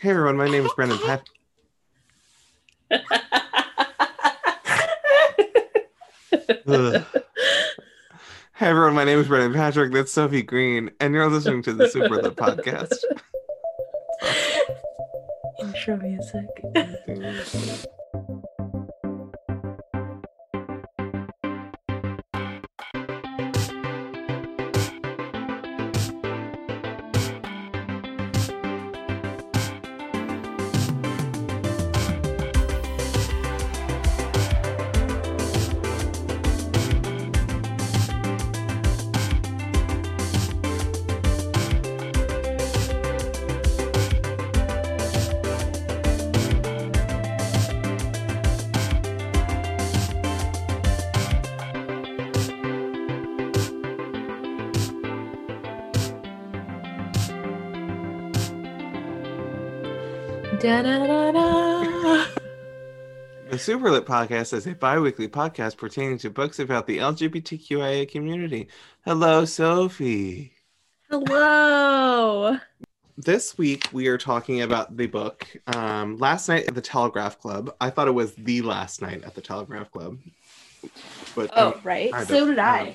[0.00, 1.28] Hey everyone, my name is Brendan Pat.
[8.54, 9.92] Hey everyone, my name is Brendan Patrick.
[9.92, 12.96] That's Sophie Green, and you're listening to the Super Lit Podcast.
[15.60, 16.46] Intro music.
[63.60, 68.68] The Super Lit Podcast is a bi-weekly podcast pertaining to books about the LGBTQIA community.
[69.04, 70.54] Hello, Sophie.
[71.10, 72.56] Hello.
[73.18, 77.76] This week we are talking about the book um, Last Night at the Telegraph Club.
[77.82, 80.16] I thought it was the last night at the Telegraph Club.
[81.36, 82.10] But Oh, um, right.
[82.28, 82.80] So did I.
[82.88, 82.94] um,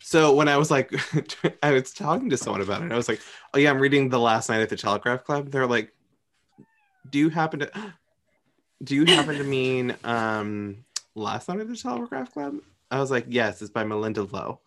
[0.00, 0.94] So when I was like,
[1.62, 3.20] I was talking to someone about it, I was like,
[3.52, 5.92] "Oh yeah, I'm reading the Last Night at the Telegraph Club." They're like,
[7.10, 7.70] "Do you happen to,
[8.82, 12.56] do you happen to mean um, Last Night at the Telegraph Club?"
[12.90, 14.60] I was like, "Yes, it's by Malinda Lo,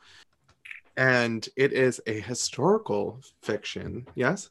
[0.98, 4.50] and it is a historical fiction." Yes.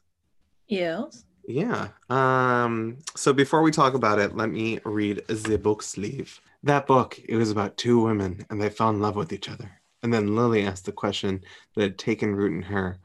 [0.67, 1.25] Yes.
[1.49, 1.87] Yeah.
[2.11, 6.39] Um, so before we talk about it, let me read the book sleeve.
[6.61, 9.71] That book, it was about two women and they fell in love with each other.
[10.03, 11.43] And then Lily asked the question
[11.73, 12.99] that had taken root in her.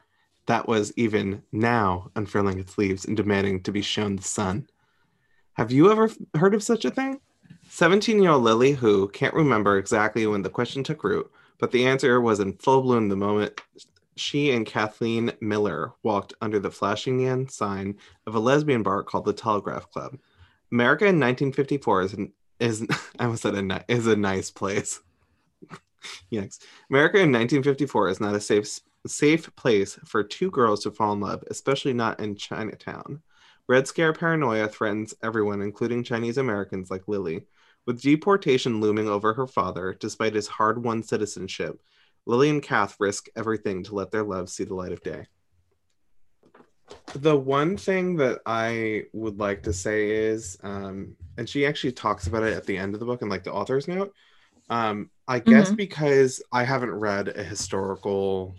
[0.46, 4.68] That was even now unfurling its leaves and demanding to be shown the sun.
[5.54, 7.20] Have you ever heard of such a thing?
[7.68, 11.86] 17 year old Lily, who can't remember exactly when the question took root, but the
[11.86, 13.60] answer was in full bloom the moment
[14.16, 19.24] she and Kathleen Miller walked under the flashing neon sign of a lesbian bar called
[19.24, 20.18] the Telegraph Club.
[20.72, 22.16] America in 1954 is
[22.60, 22.86] is
[23.18, 25.00] I almost said a ni- is a nice place.
[26.32, 26.58] Yikes!
[26.90, 31.20] America in 1954 is not a safe safe place for two girls to fall in
[31.20, 33.22] love, especially not in Chinatown.
[33.68, 37.46] Red Scare paranoia threatens everyone, including Chinese Americans like Lily.
[37.86, 41.80] With deportation looming over her father, despite his hard-won citizenship,
[42.26, 45.26] Lily and Kath risk everything to let their love see the light of day.
[47.14, 52.26] The one thing that I would like to say is, um, and she actually talks
[52.26, 54.14] about it at the end of the book and like the author's note.
[54.70, 58.56] Um, I guess because I haven't read a historical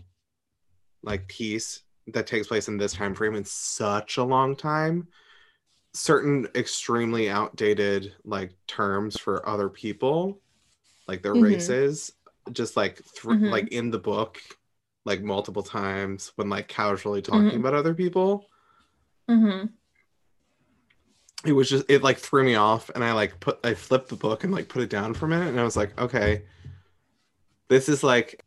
[1.03, 5.07] like piece that takes place in this time frame in such a long time,
[5.93, 10.39] certain extremely outdated like terms for other people,
[11.07, 11.41] like their Mhm.
[11.43, 12.13] races,
[12.51, 13.51] just like thr Mhm.
[13.51, 14.41] like in the book,
[15.05, 17.59] like multiple times when like casually talking Mhm.
[17.59, 18.47] about other people.
[19.29, 19.65] Mm-hmm.
[21.45, 24.15] It was just it like threw me off, and I like put I flipped the
[24.15, 26.43] book and like put it down for a minute, and I was like, okay,
[27.67, 28.43] this is like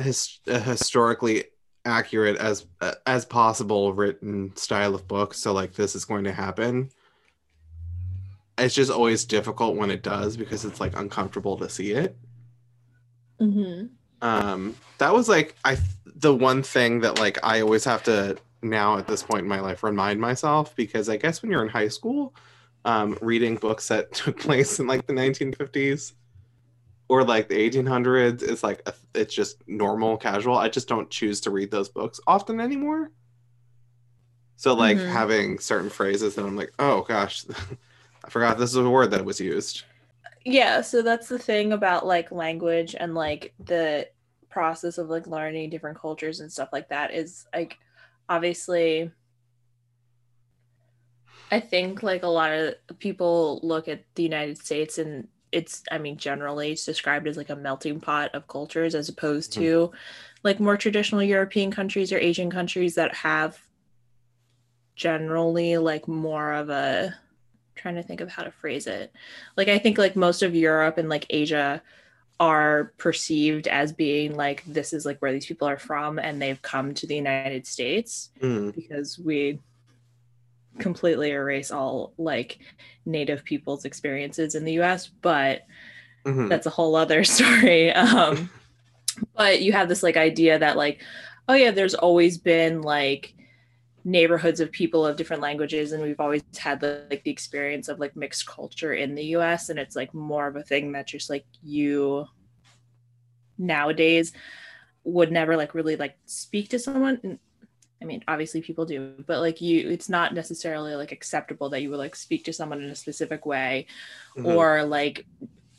[0.00, 1.44] his, a historically
[1.88, 2.66] accurate as
[3.06, 5.34] as possible written style of book.
[5.34, 6.90] So like this is going to happen.
[8.56, 12.16] It's just always difficult when it does because it's like uncomfortable to see it.
[13.40, 13.86] Mm-hmm.
[14.20, 18.98] um that was like i the one thing that like i always have to now
[18.98, 21.86] at this point in my life remind myself because i guess when you're in high
[21.86, 22.34] school
[22.84, 26.14] um reading books that took place in like the 1950s
[27.08, 30.56] or like the 1800s is like a, it's just normal casual.
[30.58, 33.10] I just don't choose to read those books often anymore.
[34.56, 35.06] So like Mhm.
[35.06, 37.44] having certain phrases that i'm like oh gosh
[38.24, 39.84] i forgot this is a word that was used.
[40.44, 44.08] Yeah, so that's the thing about like language and like the
[44.48, 47.76] process of like learning different cultures and stuff like that is like
[48.28, 49.10] obviously
[51.50, 55.98] I think like a lot of people look at the United States and it's I
[55.98, 59.92] mean generally it's described as like a melting pot of cultures as opposed to
[60.42, 63.58] like more traditional European countries or Asian countries that have
[64.94, 67.14] generally like more of a
[67.74, 69.12] trying to think of how to phrase it.
[69.56, 71.82] Like I think like most of Europe and like Asia
[72.40, 76.62] are perceived as being like this is like where these people are from and they've
[76.62, 79.60] come to the United States Mm, because we
[80.78, 82.58] completely erase all like
[83.06, 85.62] native people's experiences in the US, but
[86.24, 86.48] mhm.
[86.48, 87.92] that's a whole other story.
[87.92, 88.50] Um,
[89.34, 91.02] but you have this like idea that like,
[91.48, 93.34] oh yeah, there's always been like
[94.04, 98.16] neighborhoods of people of different languages and we've always had like the experience of like
[98.16, 101.44] mixed culture in the US and it's like more of a thing that just like
[101.62, 102.26] you
[103.58, 104.32] nowadays
[105.04, 107.38] would never like really like speak to someone
[108.00, 111.90] I mean, obviously people do, but like you, it's not necessarily like acceptable that you
[111.90, 113.86] would like speak to someone in a specific way
[114.36, 114.46] mm-hmm.
[114.46, 115.26] or like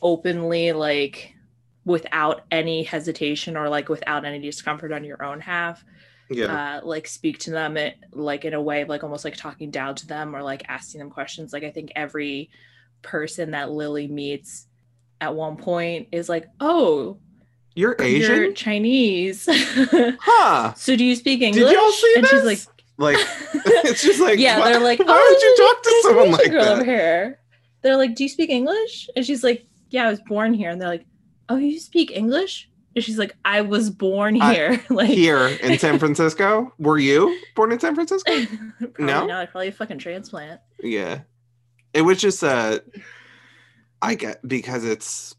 [0.01, 1.33] openly, like
[1.85, 5.83] without any hesitation or like without any discomfort on your own half.
[6.29, 6.77] Yeah.
[6.77, 9.71] Uh, like speak to them it, like in a way of like almost like talking
[9.71, 11.53] down to them or like asking them questions.
[11.53, 12.51] Like I think every
[13.01, 14.67] person that Lily meets
[15.21, 17.17] at one point is like, oh,
[17.79, 18.35] you're Asian?
[18.35, 19.47] You're Chinese.
[19.49, 20.73] huh.
[20.73, 21.63] So do you speak English?
[21.63, 22.31] Did y'all see and this?
[22.31, 22.59] she's like,
[22.97, 23.15] like
[23.85, 26.63] it's just like yeah, they're like, why oh, would you talk to someone like girl
[26.65, 26.73] that?
[26.73, 27.39] Over here.
[27.81, 29.09] They're like, do you speak English?
[29.15, 30.69] And she's like, yeah, I was born here.
[30.69, 31.05] And they're like,
[31.47, 32.69] oh, you speak English?
[32.95, 34.83] And she's like, I was born here.
[34.89, 36.73] like here in San Francisco.
[36.79, 38.45] Were you born in San Francisco?
[38.99, 40.59] no, no, probably a fucking transplant.
[40.83, 41.21] Yeah,
[41.93, 42.79] it was just uh,
[44.01, 45.35] I get because it's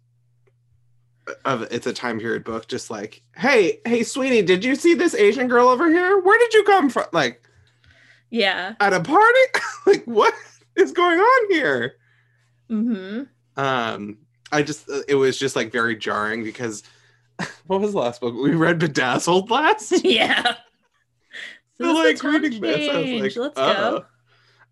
[1.44, 5.14] of it's a time period book just like hey hey sweetie did you see this
[5.14, 6.18] asian girl over here?
[6.20, 7.06] Where did you come from?
[7.12, 7.42] Like
[8.30, 8.74] yeah.
[8.80, 9.40] at a party?
[9.86, 10.34] Like what
[10.76, 11.94] is going on here?
[12.70, 13.22] Mm-hmm.
[13.62, 14.18] Um
[14.52, 16.82] i just it was just like very jarring because
[17.66, 18.34] what was the last book?
[18.34, 19.92] We read bedazzled last?
[20.04, 20.56] Yeah.
[21.80, 24.04] So like reading this i was like let's uh go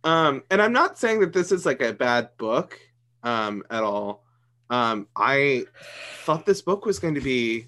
[0.04, 2.78] um and i'm not saying that this is like a bad book
[3.22, 4.27] um at all
[4.70, 5.64] um, I
[6.24, 7.66] thought this book was going to be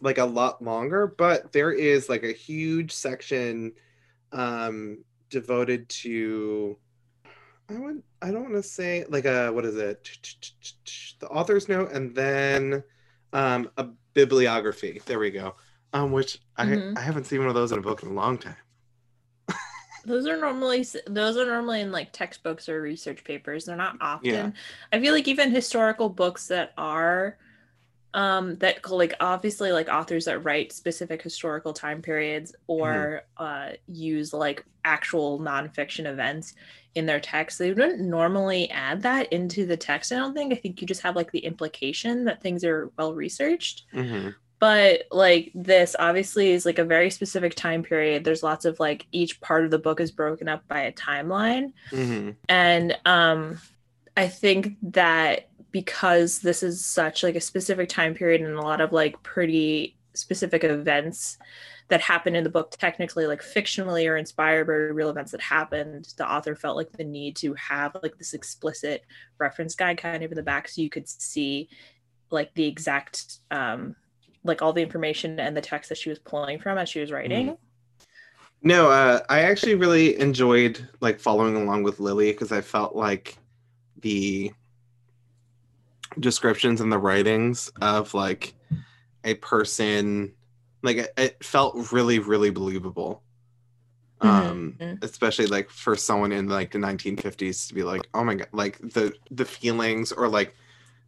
[0.00, 3.72] like a lot longer, but there is like a huge section
[4.32, 6.76] um, devoted to.
[7.68, 8.02] I would.
[8.22, 10.08] I don't want to say like a what is it?
[11.20, 12.82] The author's note, and then
[13.32, 15.00] um, a bibliography.
[15.06, 15.54] There we go.
[15.92, 16.96] Um, which mm-hmm.
[16.96, 18.56] I I haven't seen one of those in a book in a long time
[20.06, 23.64] those are normally those are normally in like textbooks or research papers.
[23.64, 24.30] They're not often.
[24.30, 24.50] Yeah.
[24.92, 27.36] i feel like even historical books that are
[28.14, 33.44] um that like obviously like authors that write specific historical time periods or mm-hmm.
[33.44, 36.54] uh use like actual nonfiction events
[36.94, 40.52] in their text they wouldn't normally add that into the text i don't think.
[40.52, 43.84] I think you just have like the implication that things are well researched.
[43.94, 48.78] Mm-hmm but like this obviously is like a very specific time period there's lots of
[48.80, 52.30] like each part of the book is broken up by a timeline mm-hmm.
[52.48, 53.58] and um
[54.16, 58.80] i think that because this is such like a specific time period and a lot
[58.80, 61.36] of like pretty specific events
[61.88, 66.12] that happen in the book technically like fictionally or inspired by real events that happened
[66.16, 69.04] the author felt like the need to have like this explicit
[69.38, 71.68] reference guide kind of in the back so you could see
[72.30, 73.94] like the exact um
[74.46, 77.10] like all the information and the text that she was pulling from as she was
[77.10, 77.50] writing.
[77.50, 77.56] Mm.
[78.62, 83.36] No, uh, I actually really enjoyed like following along with Lily because I felt like
[84.00, 84.52] the
[86.18, 88.54] descriptions and the writings of like
[89.24, 90.32] a person
[90.82, 93.22] like it, it felt really really believable
[94.20, 95.04] um mm-hmm.
[95.04, 98.78] especially like for someone in like the 1950s to be like oh my god like
[98.78, 100.54] the the feelings or like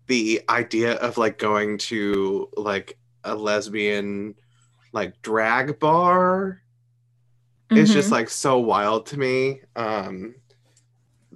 [0.08, 4.34] the idea of like going to like a lesbian
[4.92, 6.62] like drag bar
[7.70, 7.78] mm-hmm.
[7.78, 9.60] is just like so wild to me.
[9.76, 10.34] Um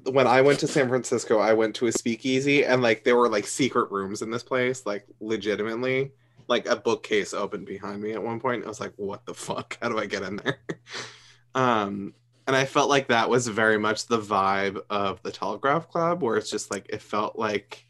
[0.05, 3.29] when I went to San Francisco, I went to a speakeasy and like there were
[3.29, 6.13] like secret rooms in this place, like legitimately.
[6.49, 8.65] Like a bookcase opened behind me at one point.
[8.65, 9.79] I was like, what the fuck?
[9.81, 10.59] How do I get in there?
[11.55, 12.15] um
[12.47, 16.37] and I felt like that was very much the vibe of the Telegraph Club, where
[16.37, 17.87] it's just like it felt like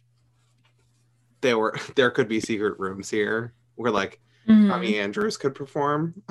[1.41, 4.69] there were there could be secret rooms here where like mm-hmm.
[4.69, 6.23] Tommy Andrews could perform.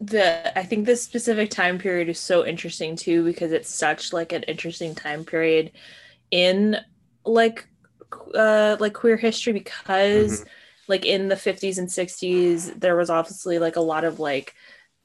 [0.00, 4.32] the I think this specific time period is so interesting too because it's such like
[4.32, 5.72] an interesting time period
[6.30, 6.76] in
[7.24, 7.68] like
[8.34, 10.48] uh like queer history because mm-hmm.
[10.88, 14.54] like in the 50s and 60s there was obviously like a lot of like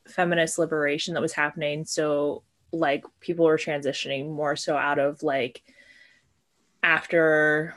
[0.08, 5.62] feminist liberation that was happening so like people were transitioning more so out of like
[6.82, 7.76] after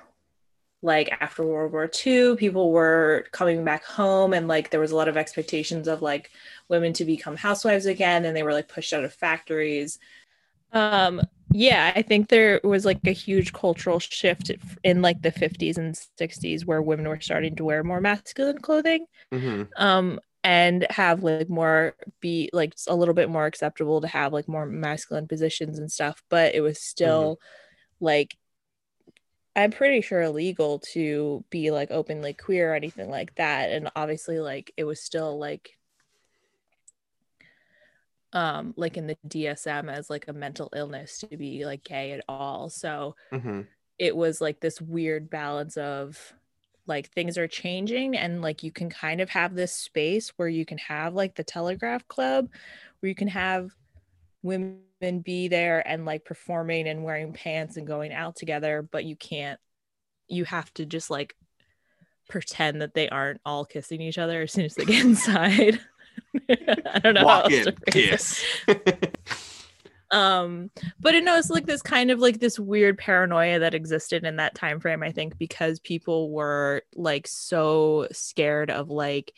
[0.82, 4.96] like after World War II, people were coming back home and like there was a
[4.96, 6.30] lot of expectations of like
[6.68, 9.98] women to become housewives again and they were like pushed out of factories.
[10.72, 11.20] Um
[11.52, 14.52] yeah, I think there was like a huge cultural shift
[14.84, 19.06] in like the 50s and 60s where women were starting to wear more masculine clothing.
[19.32, 19.64] Mm-hmm.
[19.76, 24.48] Um and have like more be like a little bit more acceptable to have like
[24.48, 28.04] more masculine positions and stuff, but it was still mm-hmm.
[28.06, 28.36] like
[29.56, 33.70] I'm pretty sure illegal to be like openly queer or anything like that.
[33.70, 35.76] And obviously, like it was still like
[38.32, 42.24] um like in the DSM as like a mental illness to be like gay at
[42.28, 42.70] all.
[42.70, 43.60] So hmm
[43.98, 46.34] it was like this weird balance of
[46.86, 50.66] like things are changing and like you can kind of have this space where you
[50.66, 52.48] can have like the telegraph club
[53.00, 53.70] where you can have
[54.42, 59.16] women be there and like performing and wearing pants and going out together but you
[59.16, 59.58] can't
[60.28, 61.34] you have to just like
[62.28, 65.80] pretend that they aren't all kissing each other as soon as they get inside
[66.50, 68.44] i don't know Walk in, kiss.
[70.10, 74.36] um but it knows like this kind of like this weird paranoia that existed in
[74.36, 79.32] that time frame i think because people were like so scared of like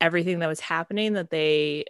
[0.00, 1.84] everything that was happening that they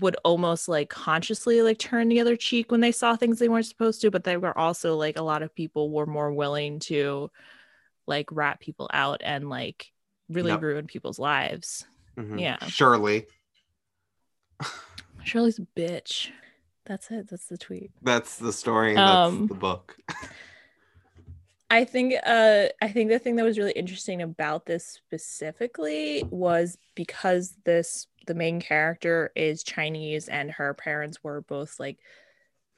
[0.00, 3.66] would almost like consciously like turn the other cheek when they saw things they weren't
[3.66, 7.30] supposed to but they were also like a lot of people were more willing to
[8.06, 9.90] like rat people out and like
[10.28, 10.62] really Yep.
[10.62, 11.86] ruin people's lives
[12.18, 12.40] Mhm.
[12.40, 12.58] Yeah.
[12.66, 13.26] shirley
[15.22, 16.30] shirley's a bitch
[16.84, 18.90] that's it that's the tweet That's the story.
[18.94, 19.96] and That's Um, the book.
[21.68, 26.78] I think uh I think the thing that was really interesting about this specifically was
[26.94, 31.98] because this the main character is Chinese and her parents were both like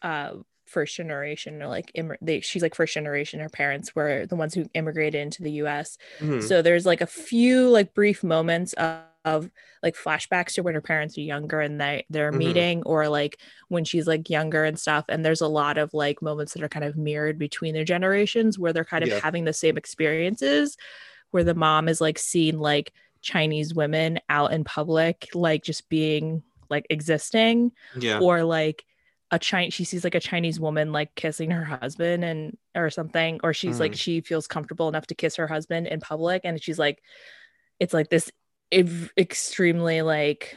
[0.03, 0.33] uh
[0.67, 4.53] first generation or like immig- they, she's like first generation her parents were the ones
[4.55, 6.43] who immigrated into the US Mhm.
[6.43, 9.51] so there's like a few like brief moments of, of
[9.83, 12.37] like flashbacks to when her parents are younger and they they're Mhm.
[12.39, 13.39] meeting or like
[13.69, 16.69] when she's like younger and stuff and there's a lot of like moments that are
[16.69, 19.21] kind of mirrored between their generations where they're kind of Yeah.
[19.21, 20.77] having the same experiences
[21.31, 26.43] where the mom is like seeing like Chinese women out in public like just being
[26.71, 28.19] like existing yeah.
[28.21, 28.85] or like
[29.31, 33.41] a Chinese she sees like a Chinese woman like kissing her husband and or something
[33.43, 33.97] or she's like Mhm.
[33.99, 37.03] she feels comfortable enough to kiss her husband in public and she's like
[37.81, 38.31] it's like this
[38.73, 40.57] ev- extremely like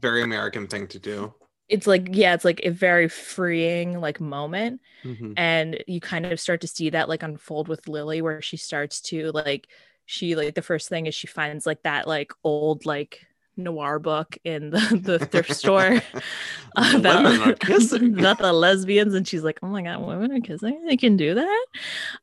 [0.00, 1.34] Very American thing to do.
[1.68, 5.34] it's like yeah it's like a very freeing like moment Mhm.
[5.36, 9.00] and you kind of start to see that like unfold with Lily where she starts
[9.10, 9.66] to like
[10.06, 14.36] she like the first thing is she finds like that like old like noir book
[14.44, 16.02] in the, the thrift store
[16.76, 18.18] women are kissing.
[18.18, 21.34] about the lesbians and she's like oh my god women are kissing they can do
[21.34, 21.66] that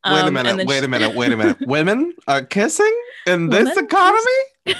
[0.05, 0.67] wait a Um, minute.
[0.67, 1.15] Wait she- a minute.
[1.15, 1.57] Wait a minute.
[1.61, 2.93] Women are kissing
[3.25, 4.75] in this Women economy?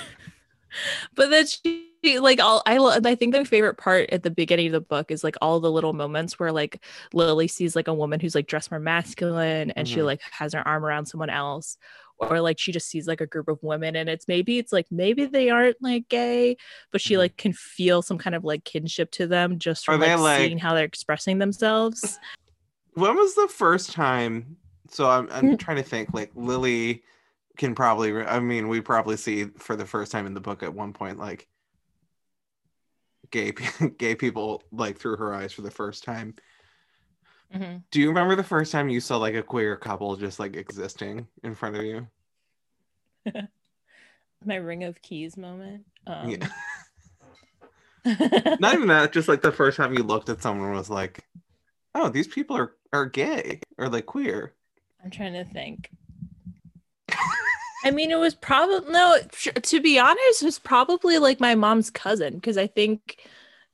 [1.15, 1.87] but then she
[2.19, 5.11] like all I lo- I think my favorite part at the beginning of the book
[5.11, 8.47] is like all the little moments where like Lily sees like a woman who's like
[8.47, 10.05] dressed more masculine and she Mhm.
[10.05, 11.77] like has her arm around someone else
[12.29, 14.85] or like she just sees like a group of women and it's maybe it's like
[14.91, 16.55] maybe they aren't like gay
[16.91, 17.19] but she Mhm.
[17.19, 20.57] like can feel some kind of like kinship to them just from like, like- seeing
[20.59, 22.19] how they're expressing themselves
[22.93, 24.57] When was the first time?
[24.89, 26.13] So I'm, I'm trying to think.
[26.13, 27.03] Like Lily
[27.55, 28.13] can probably.
[28.21, 31.17] I mean, we probably see for the first time in the book at one point,
[31.17, 31.47] like
[33.31, 33.53] gay
[33.97, 36.35] gay people like through her eyes for the first time.
[37.53, 37.83] Mhm.
[37.91, 41.27] Do you remember the first time you saw like a queer couple just like existing
[41.43, 42.07] in front of you?
[44.45, 46.47] my ring of keys moment um, Yeah.
[48.59, 49.11] Not even that.
[49.13, 51.23] Just like the first time you looked at someone was like,
[51.93, 54.53] "Oh, these people are are gay or like queer."
[55.03, 55.91] I'm trying to think.
[57.83, 59.19] I mean, it was probably no.
[59.39, 63.23] To be honest, it was probably like my mom's cousin because I think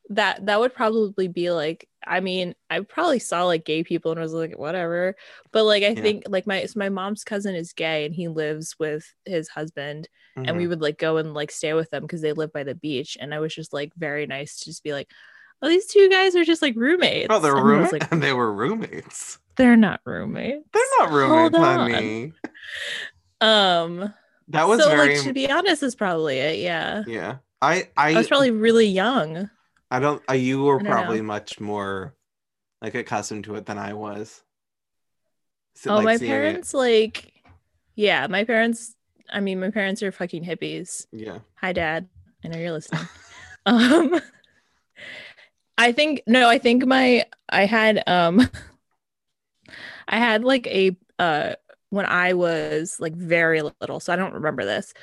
[0.10, 1.88] that that would probably be like.
[2.08, 5.16] I mean, I probably saw like gay people and was like, whatever.
[5.52, 6.02] But like, I Yeah.
[6.02, 10.08] think like my so my mom's cousin is gay and he lives with his husband,
[10.36, 10.58] and Mhm.
[10.58, 13.18] we would like go and like stay with them because they live by the beach.
[13.20, 15.10] And I was just like very nice to just be like,
[15.62, 17.28] oh, these two guys are just like roommates.
[17.30, 17.92] oh, they're And roommates.
[17.94, 19.40] like, and they were roommates.
[19.58, 20.64] they're not roommates.
[20.72, 21.92] They're not roommates, on.
[21.92, 22.34] honey.
[23.42, 24.14] Um.
[24.50, 25.16] That was so very.
[25.16, 28.88] like to be honest is probably it yeah yeah, I I i was probably really
[28.88, 29.50] young
[29.90, 30.22] I don't.
[30.30, 31.24] Uh, you were probably know.
[31.28, 32.14] much more
[32.82, 34.44] like accustomed to it than I was.
[35.76, 37.34] So, oh like, my seeing it- parents like
[37.96, 38.96] yeah my parents
[39.32, 41.40] i mean my parents are fucking hippies Yeah.
[41.56, 42.08] hi dad
[42.44, 43.08] i know you're listening
[43.66, 44.20] um
[45.78, 48.40] i think no i think my i had um
[50.08, 51.54] i had like a uh
[51.90, 54.94] when i was like very little so i don't remember this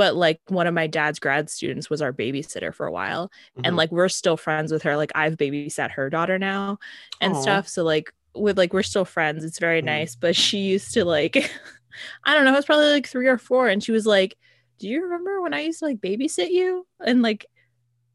[0.00, 3.30] but like one of my dad's grad students was our babysitter for a while
[3.64, 3.78] and Mhm.
[3.80, 6.78] like we're still friends with her like i've babysat her daughter now
[7.20, 7.42] and Aw.
[7.42, 9.92] stuff so like with like we're still friends it's very Mhm.
[9.94, 11.36] nice but she used to like
[12.24, 14.38] i don't know it was probably like three or four and she was like
[14.78, 17.44] do you remember when i used to like babysit you and like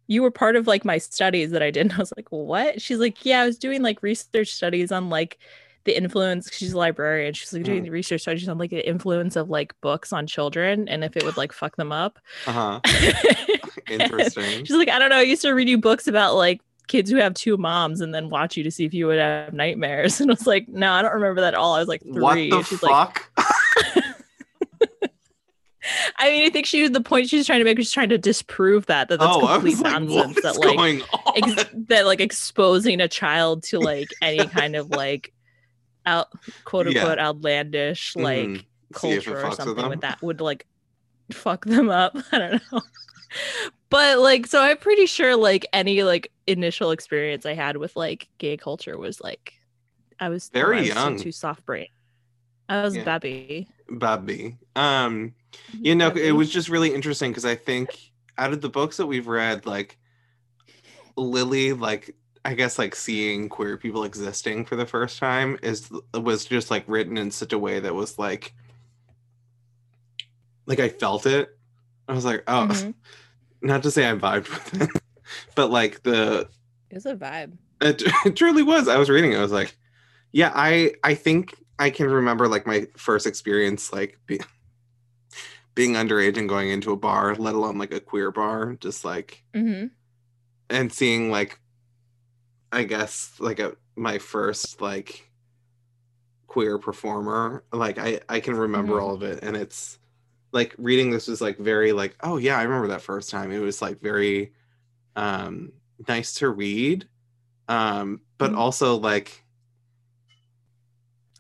[0.08, 2.82] you were part of like my studies that i did and i was like what
[2.82, 5.38] she's like yeah i was doing like research studies on like
[5.86, 7.86] the influence she's a librarian she's like doing Mm.
[7.86, 11.24] the research studies on like the influence of like books on children and if it
[11.24, 12.80] would like fuck them up Uh-huh.
[13.88, 14.66] Interesting.
[14.66, 17.18] she's like i don't know i used to read you books about like kids who
[17.18, 20.30] have two moms and then watch you to see if you would have nightmares and
[20.30, 22.36] i was like no i don't remember that at all i was like three What
[22.50, 23.32] the she's like fuck?
[26.18, 28.88] i mean i think she the point she's trying to make was trying to disprove
[28.88, 31.04] that that that's oh, complete like, nonsense that like
[31.38, 35.32] ex- that like exposing a child to like any kind of like
[36.06, 36.28] out
[36.64, 37.02] quote Yeah.
[37.02, 38.58] unquote outlandish like Mhm.
[38.60, 40.66] See culture or fucks with something with that would like
[41.32, 42.82] fuck them up i don't know
[43.90, 48.28] but like so i'm pretty sure like any like initial experience i had with like
[48.38, 49.54] gay culture was like
[50.20, 51.18] i was Very I was young.
[51.18, 51.88] too soft brain
[52.70, 53.04] i was Yeah.
[53.04, 53.68] Bobby.
[53.88, 54.58] Babby.
[54.76, 55.36] Um,
[55.80, 56.28] you know, Baby.
[56.28, 57.96] it was just really interesting because I think
[58.36, 60.00] out of the books that we've read, like
[61.16, 62.16] Lily, like
[62.46, 66.86] I guess like seeing queer people existing for the first time is was just like
[66.88, 68.54] written in such a way that was like
[70.66, 71.58] like I felt it.
[72.08, 72.94] I was like, oh, Mhm.
[73.62, 75.02] not to say I vibed with it,
[75.56, 76.48] but like the
[76.90, 78.88] it was a vibe it, it truly was.
[78.88, 79.38] I was reading it.
[79.38, 79.78] I was like,
[80.32, 84.40] yeah, I I think I can remember like my first experience like be,
[85.74, 89.44] being underage and going into a bar, let alone like a queer bar, just like
[89.54, 89.88] mm-hmm.
[90.70, 91.60] and seeing like
[92.72, 95.30] I guess like a my first like
[96.48, 97.64] queer performer.
[97.72, 99.02] Like I I can remember Mhm.
[99.02, 100.00] all of it and it's
[100.52, 103.52] like reading this was like very like oh yeah, I remember that first time.
[103.52, 104.54] It was like very
[105.16, 105.72] um
[106.08, 107.08] nice to read.
[107.68, 108.58] Um but Mhm.
[108.58, 109.44] also like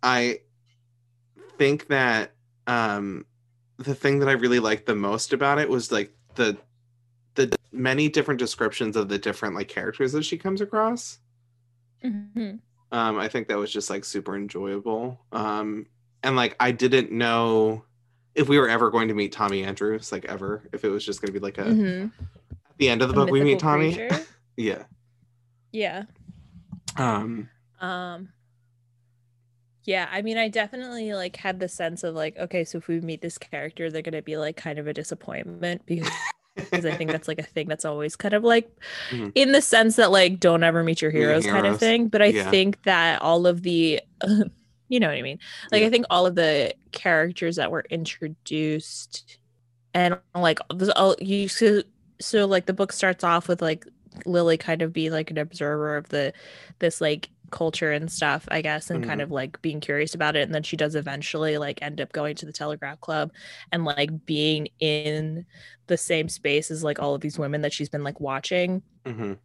[0.03, 0.39] I
[1.58, 2.34] think that
[2.67, 3.25] um
[3.77, 6.58] the thing that I really liked the most about it was like the
[7.75, 11.20] many different descriptions of the different like characters that she comes across.
[12.03, 12.55] Mm-hmm.
[12.91, 15.20] Um, I think that was just like super enjoyable.
[15.32, 15.88] Um,
[16.24, 17.84] and like I didn't know
[18.36, 21.22] if we were ever going to meet Tommy Andrews, like ever, if it was just
[21.22, 22.08] going to be like a Mm-hmm.
[22.51, 24.10] at the end of the book we meet Tommy.
[24.58, 24.84] yeah.
[25.72, 26.03] yeah
[26.98, 28.29] Um, Um
[29.84, 33.00] yeah, I mean I definitely like had the sense of like okay, so if we
[33.02, 36.10] meet this character, they're going to be like kind of a disappointment because
[36.56, 38.70] because I think that's like a thing that's always kind of like
[39.12, 39.32] Mhm.
[39.36, 42.22] in the sense that like don't ever meet your your heroes kind of thing, but
[42.22, 42.50] I Yeah.
[42.50, 44.02] think that all of the
[44.88, 45.39] you know what I mean?
[45.72, 45.88] Like Yeah.
[45.88, 49.38] I think all of the characters that were introduced
[49.94, 50.60] and like
[50.96, 51.82] all you so,
[52.20, 53.86] so like the book starts off with like
[54.26, 56.34] Lily kind of being like an observer of the
[56.80, 59.23] this like culture and stuff, I guess, and kind Mhm.
[59.23, 60.43] of like being curious about it.
[60.43, 63.31] And then she does eventually like end up going to the Telegraph Club
[63.71, 65.45] and like being in
[65.88, 68.81] the same space as like all of these women that she's been like watching.
[69.05, 69.38] mhm.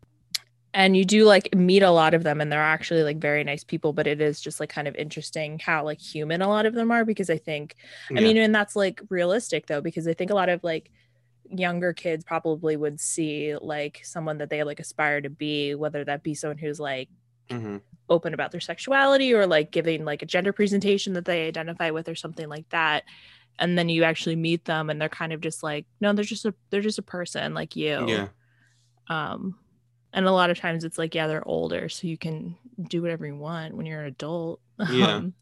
[0.73, 3.65] And you do like meet a lot of them, and they're actually like very nice
[3.65, 6.75] people, but it is just like kind of interesting how like human a lot of
[6.75, 7.75] them are because I think
[8.17, 10.91] I mean, and that's like realistic though, because I think a lot of like
[11.51, 16.23] younger kids probably would see like someone that they like aspire to be, whether that
[16.23, 17.09] be someone who's like
[17.51, 17.81] Mhm.
[18.09, 22.09] open about their sexuality or like giving like a gender presentation that they identify with
[22.09, 23.05] or something like that.
[23.59, 26.45] And then you actually meet them and they're kind of just like, no, they're just
[26.47, 28.09] a they're just a person like you.
[28.09, 28.29] yeah.
[29.09, 29.59] Um
[30.13, 32.57] and a lot of times it's like, yeah, they're older, so you can
[32.89, 34.61] do whatever you want when you're an adult.
[34.91, 35.15] Yeah.
[35.17, 35.35] Um,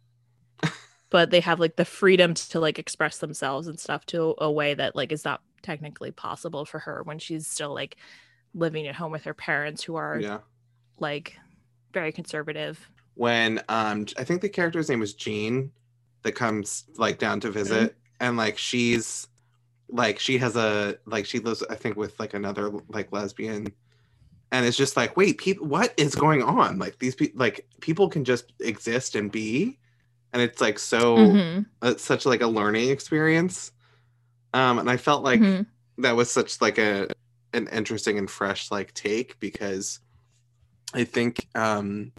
[1.10, 4.74] but they have like the freedom to like express themselves and stuff to a way
[4.74, 7.96] that like is not technically possible for her when she's still like
[8.54, 10.40] living at home with her parents who are Yeah.
[10.98, 11.38] like
[11.92, 12.90] very conservative.
[13.14, 15.72] When um I think the character's name was Jean
[16.22, 17.96] that comes like down to visit.
[18.20, 19.27] And like she's
[19.88, 23.72] like she has a like she lives I think with like another like lesbian.
[24.53, 26.79] And it's just like wait people what is going on?
[26.79, 29.79] Like these people like people can just exist and be.
[30.33, 33.72] And it's like so Mhm, it's such like a learning experience.
[34.55, 35.66] Um and i felt like mhm.
[35.98, 37.09] that was such like a
[37.53, 40.01] an interesting and fresh like take because
[40.94, 42.12] i think um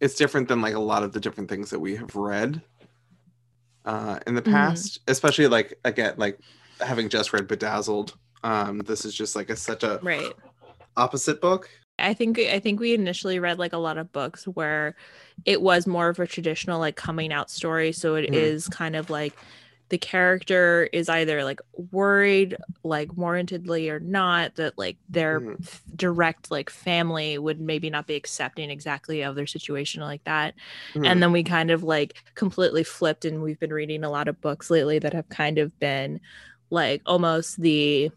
[0.00, 2.62] it's different than like a lot of the different things that we have read
[3.84, 4.52] uh in the Mhm.
[4.52, 6.38] past especially like again like
[6.80, 10.34] having just read bedazzled um this is just like a such a right.
[10.96, 14.96] opposite book I think I think we initially read like a lot of books where
[15.44, 17.92] it was more of a traditional like coming out story.
[17.92, 18.72] So it is Mhm.
[18.72, 19.34] kind of like
[19.90, 21.60] the character is either like
[21.92, 28.06] worried like warrantedly or not that like their f- direct like family would maybe not
[28.06, 30.54] be accepting exactly of their situation like that
[30.94, 31.06] Mhm.
[31.06, 34.40] and then we kind of like completely flipped and we've been reading a lot of
[34.40, 36.20] books lately that have kind of been
[36.70, 38.10] like almost the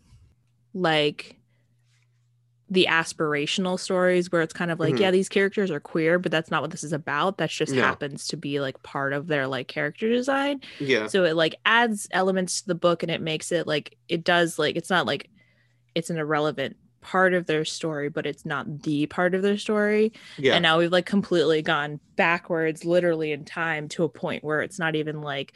[0.74, 1.36] like
[2.74, 5.00] the aspirational stories where it's kind of like Mhm.
[5.00, 7.84] yeah these characters are queer but that's not what this is about that just Yeah.
[7.84, 11.06] happens to be like part of their like character design Yeah.
[11.06, 14.58] so it like adds elements to the book and it makes it like it does
[14.58, 15.30] like it's not like
[15.94, 20.12] it's an irrelevant part of their story but it's not the part of their story
[20.40, 20.56] Yeah.
[20.56, 24.80] and now we've like completely gone backwards literally in time to a point where it's
[24.80, 25.54] not even like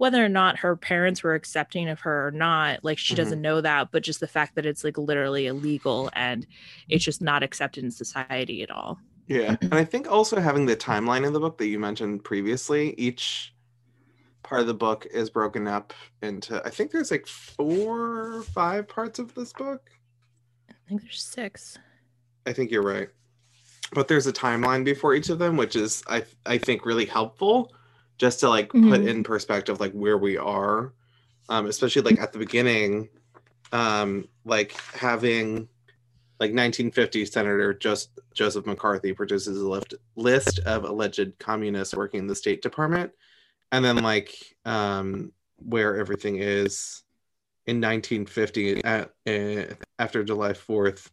[0.00, 3.18] whether or not her parents were accepting of her or not like she Mhm.
[3.18, 6.46] doesn't know that but just the fact that it's like literally illegal and
[6.88, 9.56] it's just not accepted in society at all Yeah.
[9.60, 13.54] And I think also having the timeline in the book that you mentioned previously, each
[14.42, 18.88] part of the book is broken up into, I think there's like four or five
[18.88, 19.90] parts of this book.
[20.70, 21.78] i think there's six
[22.46, 23.10] I think you're right.
[23.92, 27.72] But there's a timeline before each of them, which is I I think really helpful
[28.20, 29.08] just to like put Mhm.
[29.08, 30.92] in perspective like where we are.
[31.48, 33.08] Um, especially like at the beginning,
[33.72, 35.68] um, like having
[36.38, 42.26] like 1950 Senator just Joseph McCarthy produces a list list of alleged communists working in
[42.28, 43.10] the State Department,
[43.72, 47.02] and then like um, where everything is
[47.66, 51.10] in 1950 at, uh, after July 4th,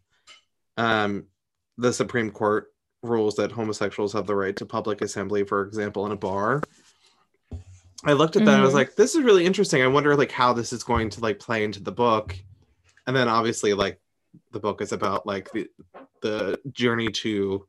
[0.75, 1.25] um,
[1.77, 6.11] the Supreme Court rules that homosexuals have the right to public assembly, for example, in
[6.11, 6.61] a bar.
[8.05, 8.51] I looked at that.
[8.53, 8.75] and I was Mhm.
[8.77, 9.81] like, this is really interesting.
[9.81, 12.35] I wonder like how this is going to like play into the book.
[13.07, 13.99] And then obviously like
[14.51, 15.67] the book is about like the
[16.21, 17.65] the journey to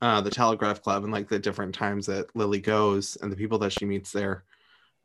[0.00, 3.58] uh the Telegraph Club and like the different times that Lily goes and the people
[3.60, 4.44] that she meets there.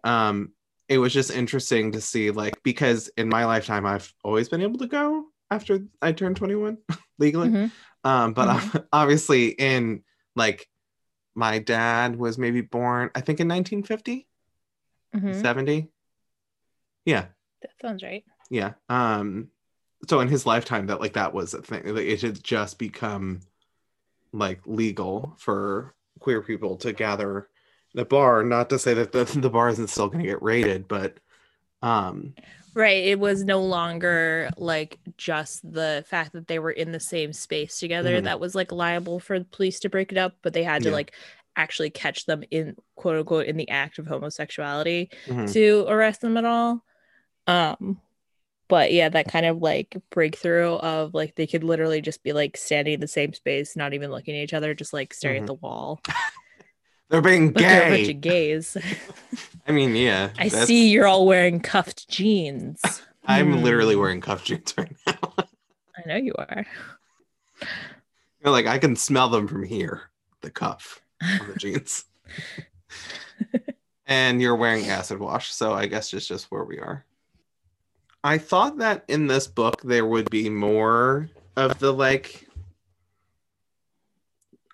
[0.03, 0.53] Um
[0.89, 4.79] it was just interesting to see like because in my lifetime I've always been able
[4.79, 6.77] to go after I turned 21
[7.19, 7.49] legally.
[7.49, 7.71] Mhm.
[8.03, 8.47] Um, but
[8.93, 10.03] obviously, in
[10.36, 10.67] like
[11.36, 14.27] my dad was maybe born, I think in 1950,
[15.15, 15.41] Mhm.
[15.41, 15.89] 70.
[17.06, 17.26] Yeah,
[17.62, 18.73] that sounds right yeah.
[18.88, 19.49] Um,
[20.08, 21.82] so in his lifetime, that like that was a thing.
[21.95, 23.39] Like, it had just become
[24.32, 27.49] like legal for queer people to gather
[27.95, 28.43] the bar.
[28.43, 31.17] Not to say that the, the bar isn't still going to get raided, but
[31.82, 32.34] um,
[32.76, 33.06] Right.
[33.06, 37.80] It was no longer like just the fact that they were in the same space
[37.80, 38.23] together Mhm.
[38.26, 40.89] that was like liable for the police to break it up, but they had to
[40.89, 40.95] Yeah.
[40.95, 41.13] like
[41.55, 45.51] actually catch them in quote unquote in the act of homosexuality mhm.
[45.53, 46.83] to arrest them at all.
[47.47, 47.99] Um
[48.69, 52.57] but yeah, that kind of like breakthrough of like they could literally just be like
[52.57, 55.43] standing in the same space, not even looking at each other, just like staring Mhm.
[55.43, 56.01] at the wall.
[57.09, 58.11] they're being But they're a bunch gay.
[58.11, 58.77] of gays.
[59.67, 60.29] I mean, yeah.
[60.39, 62.81] I that's- see you're all wearing cuffed jeans.
[63.25, 63.99] I'm literally Hmm.
[64.01, 65.33] wearing cuff jeans right now.
[65.37, 66.65] I know you are.
[68.43, 70.09] You're like I can smell them from here.
[70.41, 71.01] The cuff
[71.41, 72.05] on the jeans.
[74.05, 77.05] and you're wearing acid wash, so I guess it's just where we are.
[78.23, 82.47] I thought that in this book there would be more of the like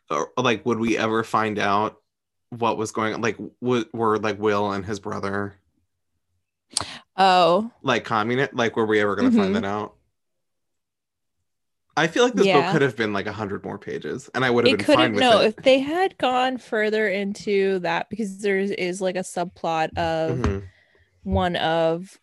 [0.09, 1.99] or like would we ever find out
[2.49, 5.55] what was going on like w- were like Will and his brother
[7.15, 9.41] Oh, like communist like were we ever going to Mhm.
[9.41, 9.95] find that out
[11.99, 14.49] i feel like this book could have been like a 100 more pages and i
[14.49, 18.09] would have it been fine with No, it if they had gone further into that,
[18.09, 20.63] because there is like a subplot of Mhm.
[21.23, 22.19] one of,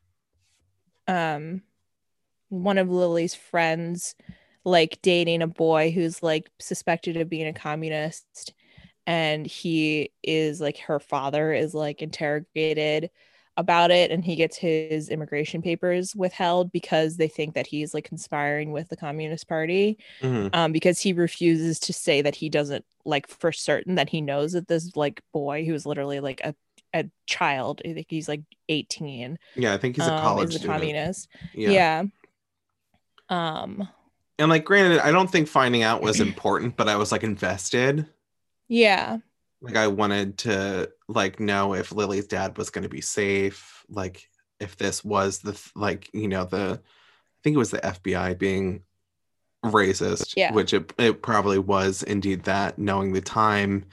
[1.07, 1.63] um,
[2.49, 4.15] one of Lily's friends,
[4.65, 8.55] like dating a boy who's like suspected of being a communist,
[9.07, 13.11] and he is like her father is like interrogated
[13.57, 18.05] about it and he gets his immigration papers withheld because they think that he's like
[18.05, 20.51] conspiring with the communist party Mhm.
[20.55, 24.53] um, because he refuses to say that he doesn't like for certain that he knows
[24.53, 26.55] that this like boy who's literally like a,
[26.95, 30.57] a child i think he's like 18 yeah i think he's a um, college is
[30.57, 31.71] a student communist yeah.
[31.71, 32.03] yeah.
[33.31, 33.89] um
[34.39, 38.07] and like granted i don't think finding out was important but i was like invested
[38.69, 39.19] yeah
[39.67, 44.29] like i wanted to like know if lily's dad was going to be safe like
[44.61, 48.83] if this was the like you know the i think it was the fbi being
[49.65, 50.53] racist Yeah.
[50.55, 53.85] which it, it probably was indeed that knowing the time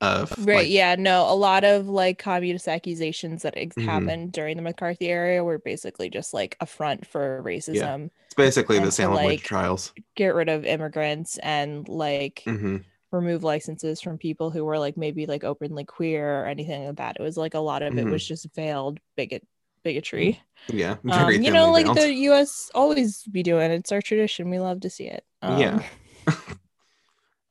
[0.00, 3.84] of right like, yeah no a lot of like communist accusations that ex- Mhm.
[3.84, 8.78] happened during the mccarthy era were basically just like a front for racism it's basically
[8.78, 14.00] the to, salem witch like, trials get rid of immigrants and like hmm remove licenses
[14.00, 17.16] from people who were like maybe like openly queer or anything like that.
[17.20, 18.10] It was like a lot of it Mhm.
[18.10, 19.46] was just veiled bigot
[19.84, 20.40] bigotry.
[20.72, 21.96] yeah Um, you know, like veiled.
[21.96, 23.70] the US always be doing.
[23.72, 24.50] It's our tradition.
[24.50, 25.24] We love to see it.
[25.42, 25.82] Um, Yeah.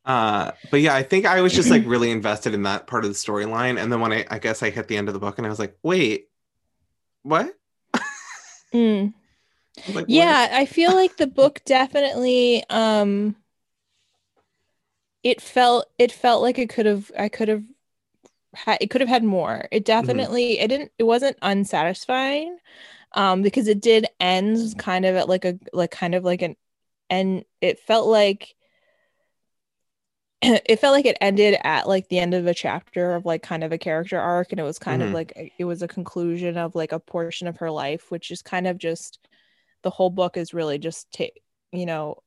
[0.04, 3.12] Uh, but yeah, I think I was just like really invested in that part of
[3.12, 3.80] the storyline.
[3.82, 5.50] And then when I, I guess I hit the end of the book and I
[5.50, 6.28] was like, wait,
[7.24, 7.54] what?
[8.74, 9.14] mm,
[9.88, 10.28] I like, what?
[10.28, 13.36] yeah i feel like the book definitely um
[15.24, 17.64] it felt it felt like it could have i could have
[18.56, 22.58] had it could have had more it definitely it didn't it wasn't unsatisfying
[23.14, 26.56] um because it did end kind of at like a like kind of like an
[27.10, 28.56] and it felt like
[30.42, 33.64] it felt like it ended at like the end of a chapter of like kind
[33.64, 35.08] of a character arc and it was kind Mhm.
[35.08, 38.42] of like it was a conclusion of like a portion of her life which is
[38.42, 39.20] kind of just
[39.84, 41.26] the whole book is really just ta-
[41.72, 42.18] you know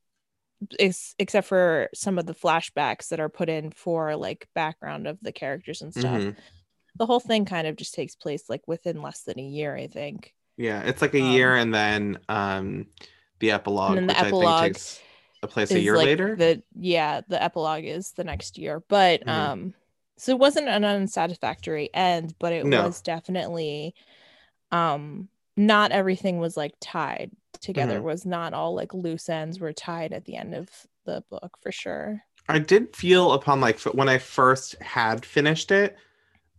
[0.78, 5.18] ex- except for some of the flashbacks that are put in for like background of
[5.22, 6.36] the characters and stuff Mhm.
[6.96, 9.86] the whole thing kind of just takes place like within less than a year i
[9.86, 12.86] think Yeah, it's like a Um, year and then um
[13.40, 15.00] the epilogue, then the which I epilogue think takes
[15.42, 16.36] a place a year like, later.
[16.36, 19.28] the yeah the epilogue is the next year but Mhm.
[19.28, 19.74] um
[20.16, 22.84] so it wasn't an unsatisfactory end but it No.
[22.84, 23.94] was definitely
[24.70, 27.30] um not everything was like tied
[27.64, 28.02] together Mhm.
[28.02, 30.70] was not all like loose ends were tied at the end of
[31.06, 35.70] the book for sure I did feel upon like f- when I first had finished
[35.70, 35.96] it,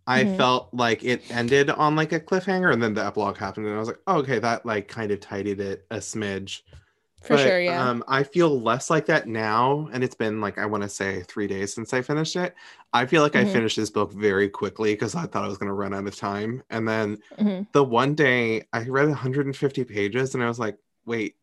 [0.08, 0.26] I Mhm.
[0.26, 3.80] felt like it ended on like a cliffhanger, and then the epilogue happened, and I
[3.80, 6.62] was like, oh, okay, that like kind of tidied it a smidge.
[7.22, 10.58] for But, sure yeah Um, I feel less like that now, and it's been like
[10.60, 12.56] I want to say three days since I finished it.
[12.94, 13.46] I feel like I Mhm.
[13.46, 16.15] finished this book very quickly because I thought I was going to run out of
[16.18, 17.65] time, and then Mhm.
[17.74, 21.36] the one day I read 150 pages, and I was like, wait,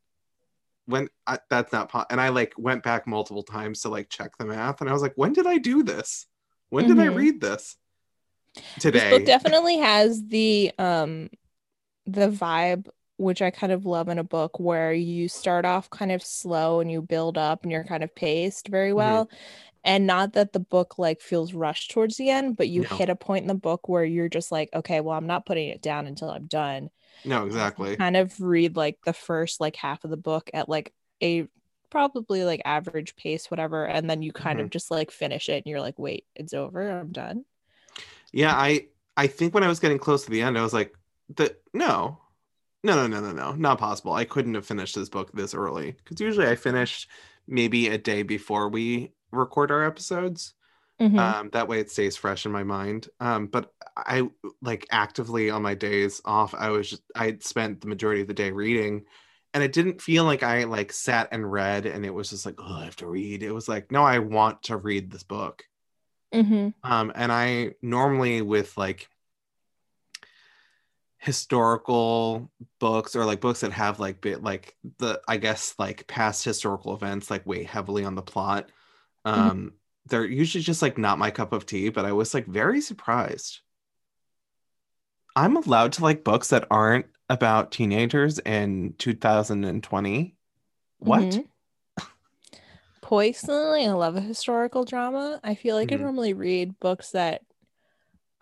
[0.87, 2.05] when I, that's not po-.
[2.11, 5.03] and I like went back multiple times to like check the math, and I was
[5.03, 6.27] like, when did I do this?
[6.71, 7.15] When did I Mhm.
[7.17, 7.77] read this?
[8.55, 9.11] this Today.
[9.11, 11.31] book definitely has the um
[12.07, 12.89] the vibe
[13.23, 16.81] which i kind of love in a book where you start off kind of slow
[16.81, 18.95] and you build up and you're kind of paced very Mhm.
[18.95, 19.31] well
[19.85, 22.89] and not that the book like feels rushed towards the end but you No.
[22.99, 25.69] hit a point in the book where you're just like okay well i'm not putting
[25.69, 26.91] it down until i'm done
[27.25, 27.99] no, exactly.
[27.99, 31.47] kind of read like the first like half of the book at like a
[31.91, 34.61] probably like average pace whatever and then you kind Mhm.
[34.61, 37.45] of just like finish it and you're like wait it's over i'm done
[38.33, 40.95] Yeah, I I think when I was getting close to the end, I was like,
[41.35, 42.19] the no,
[42.83, 44.13] no, no, no, no, no, not possible.
[44.13, 47.09] I couldn't have finished this book this early because usually I finish
[47.47, 50.55] maybe a day before we record our episodes.
[51.01, 51.19] Mhm.
[51.19, 53.09] Um, that way it stays fresh in my mind.
[53.19, 54.29] Um, but I
[54.61, 58.35] like actively on my days off, I was just I spent the majority of the
[58.35, 59.05] day reading.
[59.55, 62.55] And it didn't feel like I like sat and read and it was just like,
[62.59, 63.43] oh, I have to read.
[63.43, 65.65] It was like, no, I want to read this book.
[66.33, 66.73] Mhm.
[66.83, 69.09] Um, and I normally with like
[71.23, 76.45] historical books or like books that have like bit like the I guess like past
[76.45, 78.71] historical events like weigh heavily on the plot.
[79.25, 79.75] Um,
[80.07, 83.61] they're usually just like not my cup of tea, but I was like very surprised.
[85.35, 90.37] I'm allowed to like books that aren't about teenagers in 2020.
[90.99, 91.23] What?
[91.23, 91.49] Mhm.
[93.01, 95.41] Personally, I love a historical drama.
[95.43, 95.95] I feel like Mhm.
[95.95, 97.43] I normally read books that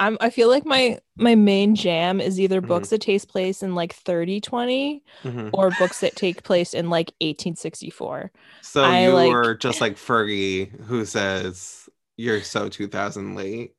[0.00, 2.66] I'm I feel like my my main jam is either Mhm.
[2.68, 5.50] books that take place in like 3020 Mhm.
[5.52, 8.32] or books that take place in like 1864.
[8.62, 13.74] So I, you like- just like Fergie who says you're so 2000 late.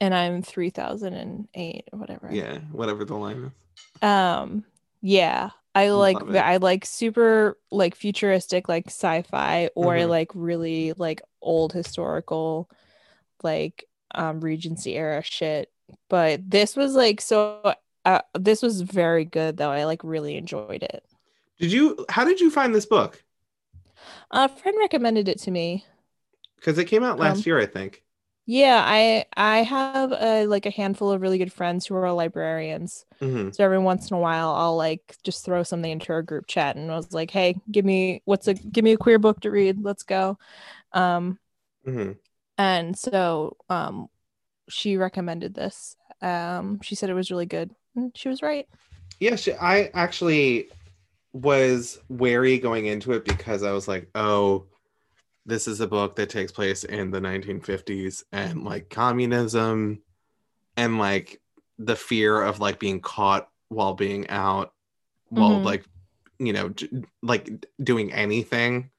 [0.00, 2.28] And I'm 3008 or whatever.
[2.32, 3.52] Yeah, whatever the line
[4.02, 4.02] is.
[4.02, 4.64] Um
[5.00, 6.42] yeah, I like Love the- it.
[6.42, 10.08] I like super like futuristic like sci-fi or Mhm.
[10.08, 12.68] like really like old historical
[13.44, 15.70] like um Regency era shit.
[16.08, 19.70] But this was like so uh, this was very good though.
[19.70, 21.04] I like really enjoyed it.
[21.60, 23.22] Did you how did you find this book?
[24.30, 25.84] A friend recommended it to me.
[26.56, 28.04] Because it came out last Um, year, I think.
[28.46, 33.04] Yeah, I I have a, like a handful of really good friends who are librarians.
[33.20, 33.50] Mhm.
[33.50, 36.76] So every once in a while, I'll like just throw something into our group chat,
[36.76, 39.50] and I was like, "Hey, give me what's a give me a queer book to
[39.50, 39.82] read.
[39.82, 40.38] Let's go."
[40.92, 41.38] Um,
[41.84, 42.18] Mhm.
[42.58, 44.08] And so um,
[44.68, 45.96] she recommended this.
[46.20, 47.70] Um, she said it was really good.
[47.96, 48.66] And she was right.
[49.20, 50.68] Yeah, she, I actually
[51.32, 54.66] was wary going into it because I was like, oh,
[55.46, 60.02] this is a book that takes place in the 1950s and like communism
[60.76, 61.40] and like
[61.78, 64.72] the fear of like being caught while being out
[65.30, 65.64] while Mhm.
[65.64, 65.84] like
[66.38, 66.88] you know j-
[67.22, 67.50] like
[67.82, 68.90] doing anything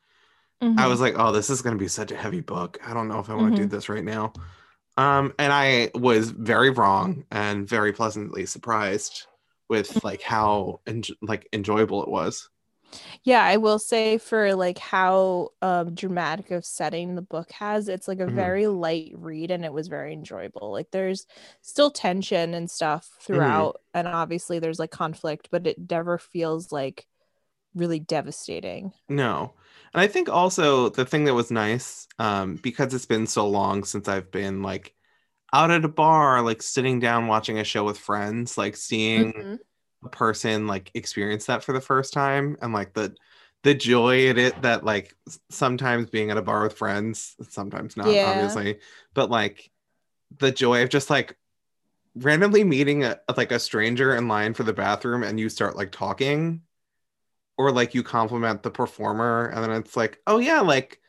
[0.78, 0.90] I Mhm.
[0.90, 2.80] was like, oh, this is going to be such a heavy book.
[2.86, 3.70] I don't know if I want to do Mhm.
[3.70, 4.34] this right now.
[4.98, 9.28] Um, and I was very wrong and very pleasantly surprised
[9.70, 12.50] with like how en- like enjoyable it was.
[13.24, 18.08] Yeah, I will say for like how um dramatic of setting the book has, it's
[18.08, 18.30] like a Mhm.
[18.30, 20.72] very light read and it was very enjoyable.
[20.72, 21.26] Like there's
[21.62, 23.64] still tension and stuff Mm-hmm.
[23.64, 27.06] throughout and obviously there's like conflict, but it never feels like
[27.76, 28.94] really devastating.
[29.10, 29.54] No.
[29.94, 33.84] And I think also the thing that was nice, um, because it's been so long
[33.84, 34.96] since I've been like
[35.54, 39.60] out at a bar, like sitting down watching a show with friends, like seeing Mhm.
[40.06, 43.16] a person like experience that for the first time and like the
[43.64, 45.14] the joy in it that like
[45.52, 48.24] sometimes being at a bar with friends, sometimes not, Yeah.
[48.24, 48.80] obviously,
[49.16, 49.72] but like
[50.40, 51.38] the joy of just like
[52.16, 55.92] randomly meeting a like a stranger in line for the bathroom and you start like
[55.92, 56.62] talking
[57.60, 61.00] or like you compliment the performer and then it's like oh yeah like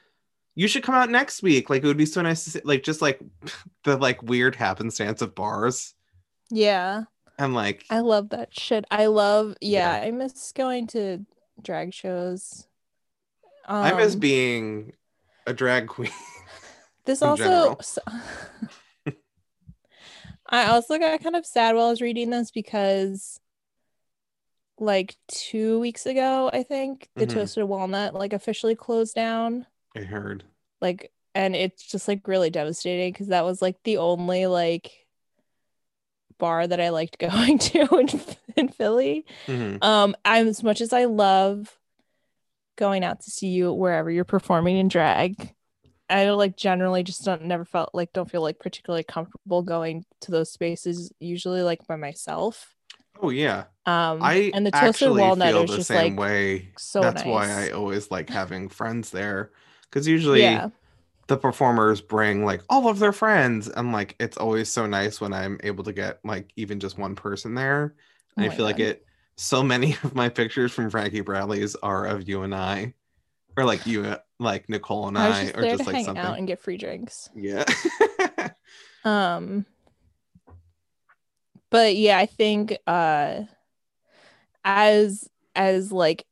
[0.56, 2.82] you should come out next week like it would be so nice to see like
[2.82, 3.20] just like
[3.84, 5.94] the like weird happenstance of bars
[6.50, 7.04] Yeah.
[7.38, 8.84] and like I love that shit.
[8.90, 10.08] I love yeah, Yeah.
[10.08, 11.24] I miss going to
[11.62, 12.66] drag shows.
[13.66, 14.92] Um, i miss being
[15.46, 16.10] a drag queen
[17.04, 17.76] this also general.
[17.78, 17.98] s-
[20.52, 23.38] I also got kind of sad while I was reading this because
[24.80, 27.34] like two weeks ago, I think the Mhm.
[27.34, 29.66] Toasted Walnut like officially closed down.
[29.96, 30.44] i heard
[30.80, 35.06] Like and it's just like really devastating because that was like the only like
[36.38, 38.08] bar that I liked going to in,
[38.56, 39.24] in Philly.
[39.46, 39.82] Mhm.
[39.84, 41.76] Um, I'm as much as I love
[42.76, 45.54] going out to see you wherever you're performing in drag.
[46.08, 50.30] I like generally just don't never felt like don't feel like particularly comfortable going to
[50.32, 52.74] those spaces usually like by myself.
[53.22, 56.68] Oh yeah Um i and the toasted walnut feel is the just same like way
[56.78, 57.30] so that's nice.
[57.30, 59.50] why i always like having friends there
[59.84, 60.68] because usually yeah.
[61.26, 65.32] the performers bring like all of their friends and like it's always so nice when
[65.32, 67.94] i'm able to get like even just one person there
[68.38, 69.04] Oh i feel like it
[69.36, 72.94] so many of my pictures from frankie bradley's are of you and i
[73.56, 76.24] or like you like nicole and I i, just or just to like hang something
[76.24, 77.28] out and get free drinks.
[77.34, 77.64] yeah
[79.04, 79.66] Um
[81.70, 83.42] but yeah, I think uh
[84.64, 86.26] as as like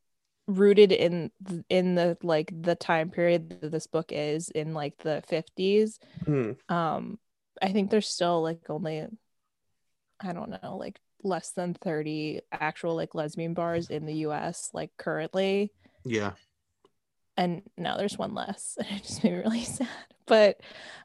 [0.46, 1.30] rooted in
[1.68, 6.52] in the like the time period that this book is in like the 50s Hmm.
[6.68, 7.18] um
[7.60, 9.06] i think there's still like only
[10.20, 14.90] i don't know like less than 30 actual like lesbian bars in the us like
[14.96, 15.72] currently.
[16.04, 16.32] Yeah.
[17.36, 19.88] And now there's one less and it just made me really sad
[20.28, 20.60] but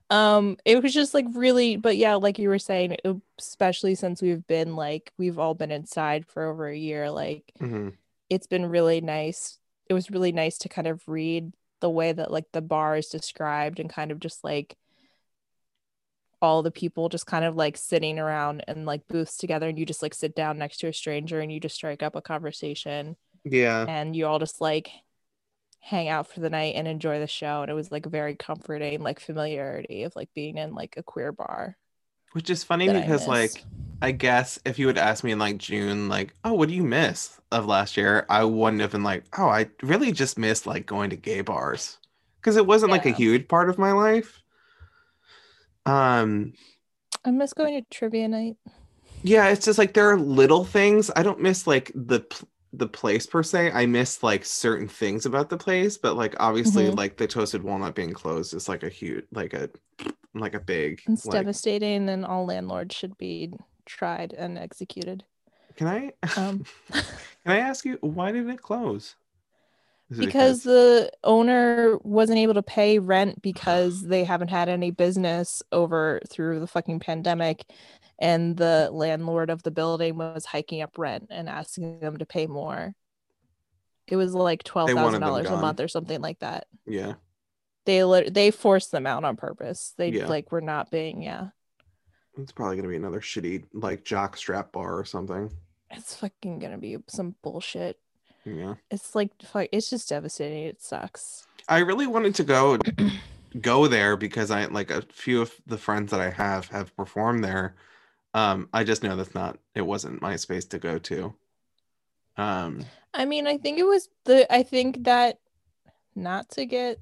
[0.10, 2.98] um it was just like really but yeah like you were saying
[3.40, 7.90] especially since we've been like we've all been inside for over a year like hmm
[8.30, 9.60] it's been really nice
[9.90, 13.08] it was really nice to kind of read the way that like the bar is
[13.10, 14.78] described and kind of just like
[16.42, 19.86] all the people just kind of like sitting around and like booths together and you
[19.86, 23.16] just like sit down next to a stranger and you just strike up a conversation
[23.46, 23.86] yeah.
[23.88, 24.90] and you all just like
[25.84, 29.02] hang out for the night and enjoy the show and it was like very comforting
[29.02, 31.78] like familiarity of like being in like a queer bar
[32.32, 33.64] which is funny that I because like
[34.02, 36.84] I guess if you would ask me in like June, like, oh, what do you
[36.84, 38.26] miss of last year?
[38.28, 42.00] I wouldn't have been like, oh, I really just miss like going to gay bars
[42.42, 44.42] because it wasn't like a huge part of my life.
[45.86, 46.52] Um,
[47.24, 48.58] i miss going to trivia night
[49.24, 51.10] yeah, it's just like there are little things.
[51.16, 52.22] I don't miss like the
[52.74, 53.72] the place per se.
[53.72, 56.98] I miss like certain things about the place, but like obviously Mhm.
[56.98, 59.70] like the toasted walnut being closed is like a huge like a
[60.34, 63.52] like a big it's like, devastating and all landlords should be
[63.86, 65.24] tried and executed
[65.76, 69.16] can I um can I ask you why did it close?
[70.20, 76.22] Because the owner wasn't able to pay rent because they haven't had any business over
[76.30, 77.66] through the fucking pandemic
[78.20, 82.48] and the landlord of the building was hiking up rent and asking them to pay
[82.48, 82.94] more
[84.08, 87.14] it was like $12,000 a month or something like that yeah.
[87.86, 90.28] they they forced them out on purpose they Yeah.
[90.28, 91.48] like were not being yeah
[92.38, 95.50] It's probably gonna be another shitty like jock strap bar or something.
[95.90, 97.98] it's fucking gonna be some bullshit
[98.46, 98.76] Yeah.
[98.92, 99.32] it's like
[99.72, 102.78] it's just devastating it sucks I really wanted to go
[103.62, 107.44] go there because I like a few of the friends that I have have performed
[107.44, 107.76] there.
[108.34, 111.34] Um, I just know that's not it wasn't my space to go to.
[112.38, 115.40] Um, I mean, I think it was the I think that
[116.16, 117.00] not to get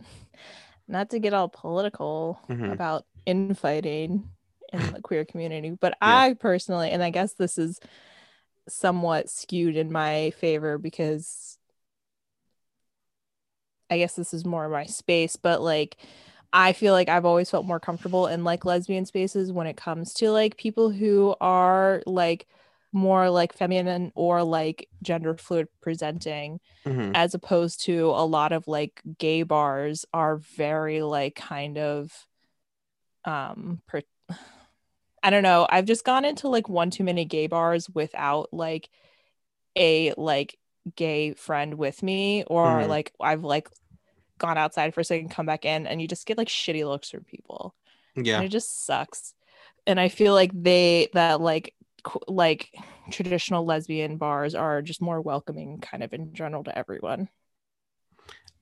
[0.87, 2.73] not to get all political Mhm.
[2.73, 4.29] about infighting
[4.73, 6.19] in the queer community, but Yeah.
[6.25, 7.79] I personally and I guess this is
[8.67, 11.57] somewhat skewed in my favor because
[13.89, 15.97] I guess this is more my space, but like
[16.53, 20.13] I feel like I've always felt more comfortable in like lesbian spaces when it comes
[20.15, 22.47] to like people who are like
[22.93, 27.11] more like feminine or like gender fluid presenting mhm.
[27.13, 32.11] as opposed to a lot of like gay bars are very like kind of
[33.23, 34.01] um per-
[35.23, 35.67] I don't know.
[35.69, 38.89] I've just gone into like one too many gay bars without like
[39.77, 40.57] a like
[40.95, 42.87] gay friend with me or Mhm.
[42.87, 43.69] like I've like
[44.39, 47.09] gone outside for a second come back in and you just get like shitty looks
[47.11, 47.75] from people
[48.15, 48.37] Yeah.
[48.37, 49.33] and it just sucks
[49.87, 52.75] and i feel like they that like qu- like
[53.11, 57.29] traditional lesbian bars are just more welcoming kind of in general to everyone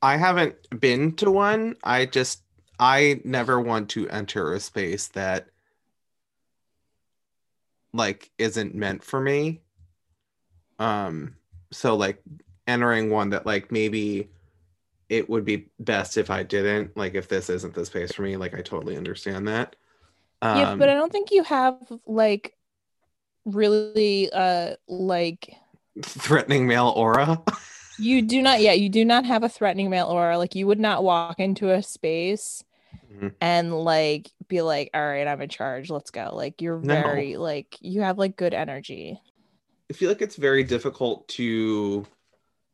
[0.01, 1.75] I haven't been to one.
[1.83, 2.43] I just
[2.79, 5.49] I never want to enter a space that
[7.93, 9.61] like isn't meant for me.
[10.77, 11.35] Um
[11.71, 12.21] so like
[12.67, 14.29] entering one that like maybe
[15.09, 18.37] it would be best if I didn't, like if this isn't the space for me,
[18.37, 19.75] like I totally understand that.
[20.41, 21.75] Um yeah but i don't think you have
[22.05, 22.55] like
[23.45, 25.55] really uh like
[26.01, 27.41] threatening male aura.
[27.97, 30.79] you do not yeah you do not have a threatening male aura like you would
[30.79, 32.63] not walk into a space
[33.11, 33.33] Mhm.
[33.41, 37.01] and like be like all right i'm in charge let's go like you're No.
[37.01, 39.19] very like you have like good energy
[39.89, 42.05] I feel like it's very difficult to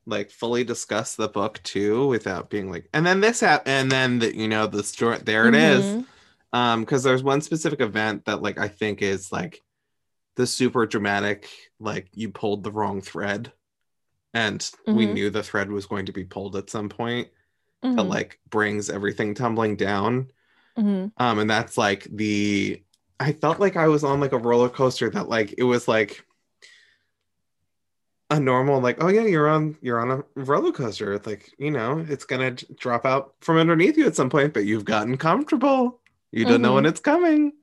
[0.06, 4.20] like fully discuss the book too without being like and then this happened and then
[4.20, 6.06] the, you know the story there it is Mhm.
[6.54, 9.62] um because there's one specific event that like i think is like
[10.36, 13.52] the super dramatic like you pulled the wrong thread
[14.34, 15.14] and we Mhm.
[15.14, 17.30] knew the thread was going to be pulled at some point
[17.96, 18.10] that Mhm.
[18.10, 20.32] like brings everything tumbling down.
[20.78, 21.12] Mhm.
[21.18, 22.82] um and that's like the
[23.20, 26.26] i felt like i was on like a roller coaster that like it was like
[28.32, 31.72] a normal like oh yeah you're on you're on a roller coaster It's like you
[31.72, 36.02] know it's gonna drop out from underneath you at some point but you've gotten comfortable.
[36.32, 37.54] You don't know when it's coming.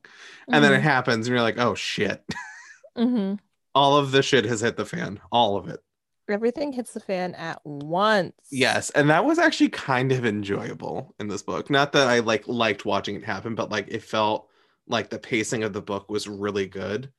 [0.49, 2.25] And then it happens and you're like oh shit.
[2.97, 3.39] Mhm.
[3.75, 5.19] all of the shit has hit the fan.
[5.31, 5.81] All of it
[6.29, 8.33] everything hits the fan at once.
[8.51, 11.71] Yes and that was actually kind of enjoyable in this book.
[11.71, 14.49] Not that i like liked watching it happen but like it felt
[14.87, 17.13] like the pacing of the book was really good.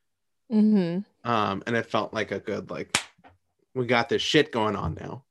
[0.50, 2.98] Hmm um and it felt like a good like
[3.74, 5.24] we got this shit going on now.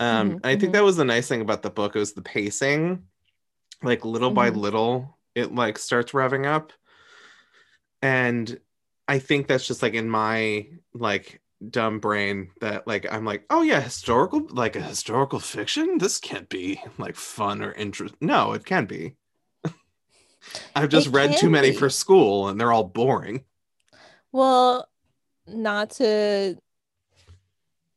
[0.00, 0.72] Um Mhm, and i think mhm.
[0.74, 3.04] that was the nice thing about the book it was the pacing
[3.82, 4.56] like little by Mhm.
[4.56, 6.72] little it like starts revving up.
[8.02, 8.58] And
[9.06, 11.40] i think that's just like in my like
[11.70, 15.98] dumb brain that like i'm like oh yeah historical like a historical fiction?
[15.98, 19.16] This can't be like fun or interest no it can be.
[20.76, 21.72] I've just It read too many be.
[21.72, 23.44] for school and they're all boring.
[24.32, 24.88] Well
[25.46, 26.56] not to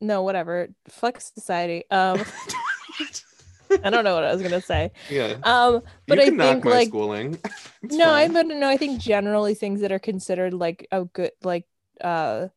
[0.00, 0.68] no whatever.
[0.88, 1.84] Fuck society.
[1.90, 2.24] Um
[3.84, 4.92] i don't know what i was gonna say.
[5.08, 5.36] Yeah.
[5.42, 7.38] Um but i knock think my like schooling.
[7.82, 11.66] No i but no i think generally things that are considered like a good like
[12.00, 12.48] uh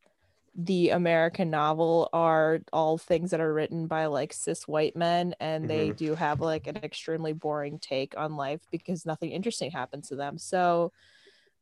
[0.54, 5.68] the american novel are all things that are written by like cis white men and
[5.68, 5.96] they Mhm.
[5.96, 10.36] do have like an extremely boring take on life because nothing interesting happens to them
[10.36, 10.92] so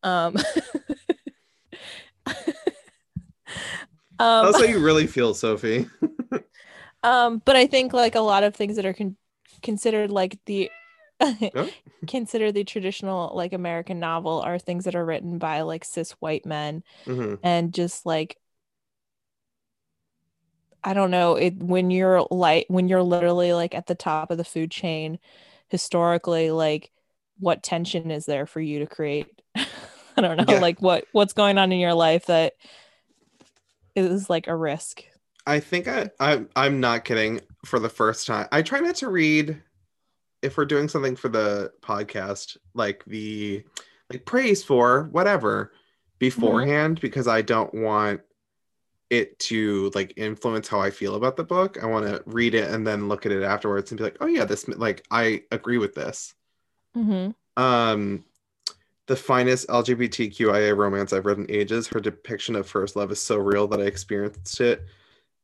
[0.02, 0.34] um
[4.18, 5.86] um That's how you really feel, Sophie.
[7.02, 9.16] um but i think like a lot of things that are con-
[9.62, 10.70] considered like the
[12.06, 16.44] consider the traditional like american novel are things that are written by like cis white
[16.44, 17.38] men Mhm.
[17.42, 18.36] and just like
[20.84, 24.38] i don't know it when you're like when you're literally like at the top of
[24.38, 25.18] the food chain
[25.68, 26.90] historically like
[27.38, 29.26] what tension is there for you to create
[29.56, 30.60] i don't know Yeah.
[30.60, 32.54] like what what's going on in your life that
[33.96, 35.04] is like a risk
[35.46, 37.40] I think I, I I'm not kidding.
[37.64, 39.60] For the first time, I try not to read
[40.42, 43.64] if we're doing something for the podcast, like the
[44.10, 46.18] like praise for whatever mm-hmm.
[46.18, 48.20] beforehand, because I don't want
[49.10, 51.82] it to like influence how I feel about the book.
[51.82, 54.26] I want to read it and then look at it afterwards and be like, oh
[54.26, 56.34] yeah, this like I agree with this.
[56.96, 57.30] mm-hmm.
[57.60, 58.24] Um,
[59.06, 61.88] the finest LGBTQIA romance I've read in ages.
[61.88, 64.84] Her depiction of first love is so real that I experienced it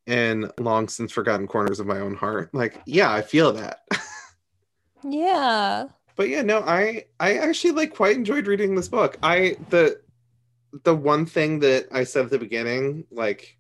[0.06, 2.54] in long since forgotten corners of my own heart.
[2.54, 3.80] Like, yeah, I feel that.
[5.02, 9.18] yeah but yeah, no, I I actually like quite enjoyed reading this book.
[9.22, 10.00] I the
[10.82, 13.55] the one thing that I said at the beginning, like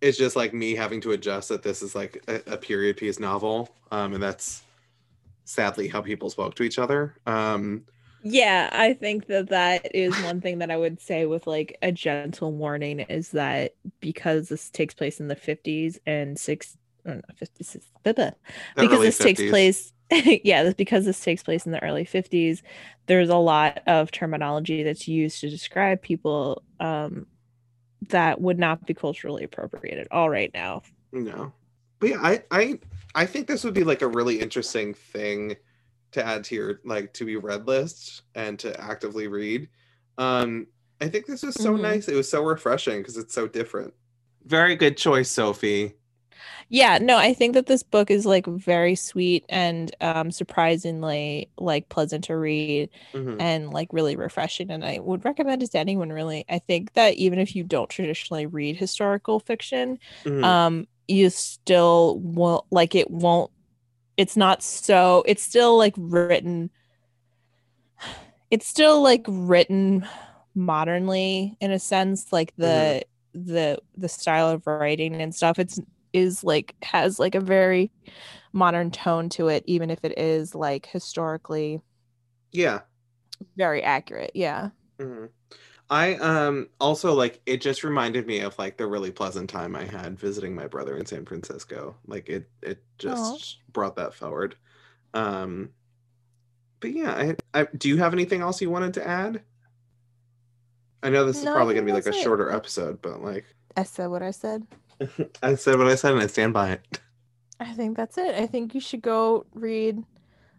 [0.00, 3.18] it's just like me having to adjust that this is like a, a period piece
[3.18, 3.68] novel.
[3.90, 4.62] Um, and that's
[5.44, 7.14] sadly how people spoke to each other.
[7.26, 7.84] Um,
[8.22, 11.90] Yeah, I think that that is one thing that I would say with like a
[11.90, 16.76] gentle warning is that because this takes place in the 50s and six,
[17.06, 18.30] I don't know, 50s, blah, blah.
[18.76, 22.62] because this takes place, yeah, because this takes place in the early 50s,
[23.06, 27.26] there's a lot of terminology that's used to describe people um,
[28.08, 30.82] that would not be culturally appropriate at all right now.
[31.12, 31.52] No.
[32.00, 32.78] But yeah, I I
[33.14, 35.56] I think this would be like a really interesting thing
[36.12, 39.68] to add to your like to be read list and to actively read.
[40.16, 40.66] Um
[41.00, 41.82] I think this was so Mhm.
[41.82, 42.08] nice.
[42.08, 43.94] It was so refreshing because it's so different.
[44.44, 45.94] Very good choice, Sophie.
[46.68, 51.88] Yeah, no, I think that this book is like very sweet and um surprisingly like
[51.88, 53.36] pleasant to read Mhm.
[53.40, 56.44] and like really refreshing and I would recommend it to anyone really.
[56.48, 60.44] I think that even if you don't traditionally read historical fiction, Mhm.
[60.44, 63.50] um you still won't like it won't
[64.16, 66.70] it's not so it's still like written
[68.50, 70.06] it's still like written
[70.54, 73.02] modernly in a sense like the
[73.34, 75.78] the the style of writing and stuff it's
[76.12, 77.92] is like has like a very
[78.52, 81.80] modern tone to it even if it is like historically
[82.52, 82.82] yeah.
[83.56, 85.26] very accurate yeah hmm
[85.90, 89.84] I um also like it just reminded me of like the really pleasant time I
[89.84, 91.96] had visiting my brother in San Francisco.
[92.06, 94.56] Like it it just brought that forward.
[95.14, 95.70] Um
[96.80, 97.12] but yeah,
[97.54, 99.42] I, I do you have anything else you wanted to add?
[101.02, 102.12] I know this is No, probably gonna be like a it.
[102.12, 103.44] shorter episode, but like
[103.76, 104.66] i said what i said
[105.42, 107.00] I said what I said and I stand by it.
[107.60, 110.02] i think that's it i think you should go read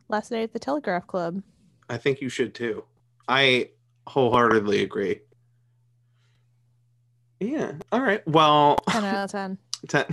[0.10, 1.42] last night at the telegraph club
[1.92, 2.84] I think you should too.
[3.28, 3.70] I
[4.06, 5.22] wholeheartedly agree.
[7.40, 7.72] Yeah.
[7.92, 8.22] All right.
[8.28, 10.06] Well, 10 out of 10 Ten.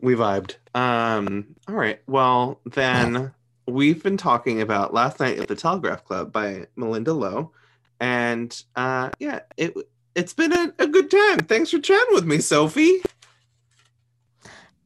[0.00, 0.56] we vibed.
[0.74, 2.00] Um, all right.
[2.08, 3.32] Well, then
[3.68, 7.52] we've been talking about last night at the Telegraph Club by Malinda Lo,
[8.00, 9.74] and uh, yeah, it
[10.14, 11.38] it's been a, a good time.
[11.38, 13.02] Thanks for chatting with me, Sophie.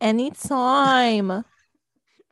[0.00, 1.44] anytime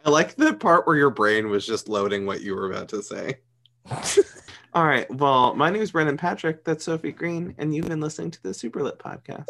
[0.04, 3.02] I like the part where your brain was just loading what you were about to
[3.02, 3.38] say.
[4.74, 5.10] All right.
[5.14, 6.64] Well, my name is Brendan Patrick.
[6.64, 9.46] That's Sophie Green, and you've been listening to the Superlit podcast.